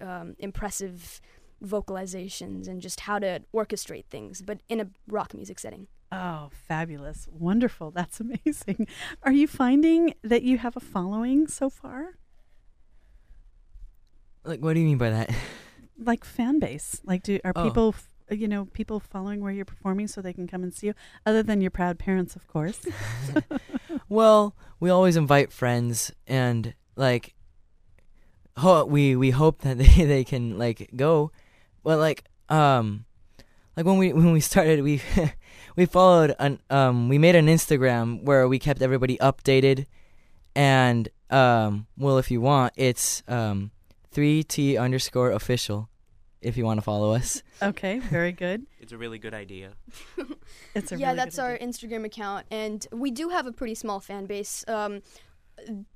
[0.02, 1.22] um, impressive
[1.64, 5.88] vocalizations and just how to orchestrate things, but in a rock music setting.
[6.12, 7.28] Oh, fabulous.
[7.32, 7.92] Wonderful.
[7.92, 8.88] That's amazing.
[9.24, 12.18] Are you finding that you have a following so far?
[14.46, 15.30] Like, what do you mean by that?
[15.98, 17.02] Like fan base?
[17.06, 17.64] Like do are Oh.
[17.64, 20.88] people f- you know, people following where you're performing so they can come and see
[20.88, 20.94] you
[21.26, 22.80] other than your proud parents, of course.
[24.10, 27.34] well, we always invite friends, and like,
[28.58, 31.32] ho- we we hope that they they can like go.
[31.84, 33.06] Well, like um,
[33.78, 35.02] like when we when we started, we
[35.76, 39.86] we followed an um we made an Instagram where we kept everybody updated,
[40.56, 43.72] and um well if you want it's um
[44.16, 45.90] three T underscore official
[46.42, 47.44] if you want to follow us.
[47.62, 48.66] okay, very good.
[48.80, 49.74] It's a really good idea.
[50.76, 51.68] It's a yeah, really that's good our idea.
[51.68, 54.64] Instagram account, and we do have a pretty small fan base.
[54.68, 55.02] Um,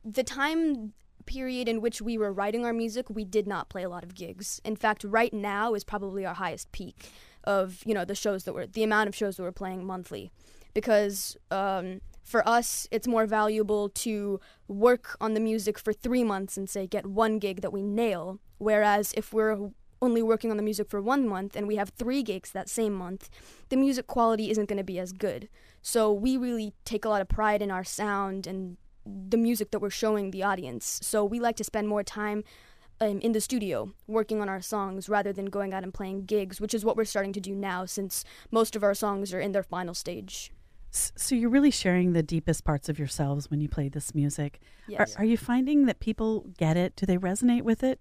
[0.04, 0.94] the time
[1.26, 4.16] period in which we were writing our music, we did not play a lot of
[4.16, 4.60] gigs.
[4.66, 7.12] In fact, right now is probably our highest peak
[7.44, 10.32] of you know the shows that we're the amount of shows that we're playing monthly,
[10.74, 16.58] because um, for us it's more valuable to work on the music for three months
[16.58, 18.40] and say get one gig that we nail.
[18.60, 19.72] Whereas if we're
[20.02, 22.94] only working on the music for one month and we have three gigs that same
[22.94, 23.30] month,
[23.70, 25.50] the music quality isn't going to be as good.
[25.82, 29.80] So we really take a lot of pride in our sound and the music that
[29.80, 31.00] we're showing the audience.
[31.02, 32.44] So we like to spend more time
[33.02, 36.62] um, in the studio working on our songs rather than going out and playing gigs,
[36.62, 39.52] which is what we're starting to do now since most of our songs are in
[39.52, 40.52] their final stage.
[40.92, 44.60] So you're really sharing the deepest parts of yourselves when you play this music.
[44.88, 45.16] Yes.
[45.16, 46.96] Are, are you finding that people get it?
[46.96, 48.00] Do they resonate with it?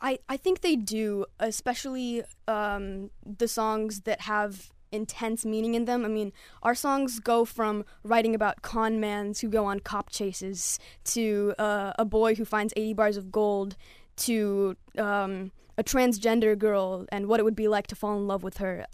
[0.00, 6.04] I, I think they do, especially um, the songs that have intense meaning in them.
[6.04, 6.32] I mean,
[6.62, 11.92] our songs go from writing about con mans who go on cop chases to uh,
[11.98, 13.76] a boy who finds 80 bars of gold
[14.16, 18.42] to um, a transgender girl and what it would be like to fall in love
[18.42, 18.86] with her.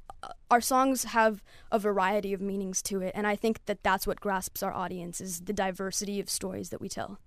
[0.51, 4.21] Our songs have a variety of meanings to it, and I think that that's what
[4.21, 7.19] grasps our audience is the diversity of stories that we tell.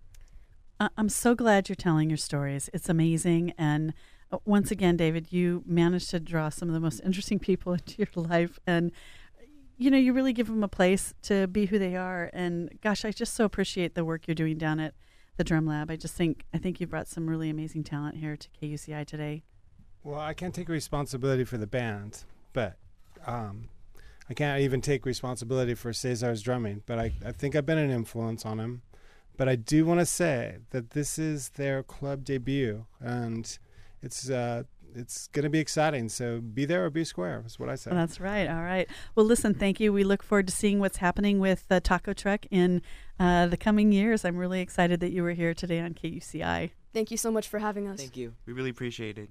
[0.80, 2.70] I- I'm so glad you're telling your stories.
[2.74, 3.54] It's amazing.
[3.58, 3.94] And
[4.32, 7.96] uh, once again, David, you managed to draw some of the most interesting people into
[8.00, 8.60] your life.
[8.66, 8.92] And,
[9.78, 12.32] you know, you really give them a place to be who they are.
[12.34, 14.96] And gosh, I just so appreciate the work you're doing down at
[15.38, 15.92] the Drum Lab.
[15.92, 19.44] I just think, I think you've brought some really amazing talent here to KUCI today.
[20.04, 22.78] Well, I can't take responsibility for the band, but
[23.26, 23.70] um,
[24.30, 26.84] I can't even take responsibility for Cesar's drumming.
[26.86, 28.82] But I, I think I've been an influence on him.
[29.38, 33.58] But I do want to say that this is their club debut, and
[34.02, 34.64] it's uh,
[34.96, 36.10] it's going to be exciting.
[36.10, 37.92] So be there or be square is what I say.
[37.92, 38.48] That's right.
[38.48, 38.88] All right.
[39.16, 39.92] Well, listen, thank you.
[39.94, 42.82] We look forward to seeing what's happening with the taco truck in
[43.20, 44.26] uh, the coming years.
[44.26, 46.72] I'm really excited that you were here today on KUCI.
[46.94, 48.00] Thank you so much for having us.
[48.00, 48.34] Thank you.
[48.46, 49.30] We really appreciate it.